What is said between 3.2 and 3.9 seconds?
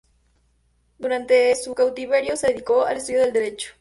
del Derecho.